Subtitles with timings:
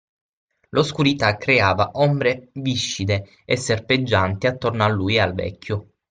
[0.69, 5.89] L'oscurità creava ombre viscide e serpeggianti attorno a lui e al vecchio.